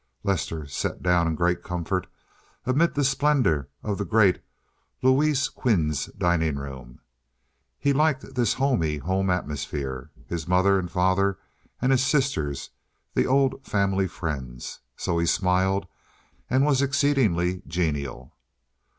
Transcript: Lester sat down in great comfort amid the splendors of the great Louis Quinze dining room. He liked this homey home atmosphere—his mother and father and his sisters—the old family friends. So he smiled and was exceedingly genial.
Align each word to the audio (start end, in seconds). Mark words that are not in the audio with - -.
Lester 0.23 0.65
sat 0.65 1.03
down 1.03 1.27
in 1.27 1.35
great 1.35 1.61
comfort 1.61 2.07
amid 2.65 2.95
the 2.95 3.03
splendors 3.03 3.67
of 3.83 3.99
the 3.99 4.03
great 4.03 4.41
Louis 5.03 5.47
Quinze 5.47 6.07
dining 6.17 6.55
room. 6.55 7.01
He 7.77 7.93
liked 7.93 8.33
this 8.33 8.55
homey 8.55 8.97
home 8.97 9.29
atmosphere—his 9.29 10.47
mother 10.47 10.79
and 10.79 10.89
father 10.89 11.37
and 11.79 11.91
his 11.91 12.03
sisters—the 12.03 13.27
old 13.27 13.63
family 13.63 14.07
friends. 14.07 14.79
So 14.97 15.19
he 15.19 15.27
smiled 15.27 15.85
and 16.49 16.65
was 16.65 16.81
exceedingly 16.81 17.61
genial. 17.67 18.33